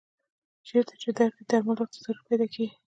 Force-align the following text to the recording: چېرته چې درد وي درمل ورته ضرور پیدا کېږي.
چېرته 0.67 0.93
چې 1.01 1.09
درد 1.17 1.33
وي 1.37 1.43
درمل 1.49 1.77
ورته 1.79 1.97
ضرور 2.05 2.23
پیدا 2.29 2.45
کېږي. 2.53 2.75